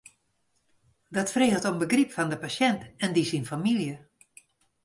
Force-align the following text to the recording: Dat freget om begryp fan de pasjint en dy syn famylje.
Dat 1.09 1.31
freget 1.33 1.65
om 1.69 1.75
begryp 1.81 2.11
fan 2.15 2.29
de 2.31 2.37
pasjint 2.43 2.81
en 3.03 3.15
dy 3.15 3.23
syn 3.31 3.49
famylje. 3.51 3.95